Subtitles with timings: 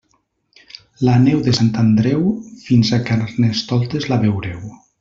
[1.07, 2.23] La neu de Sant Andreu
[2.63, 4.69] fins a Carnestoltes la veureu.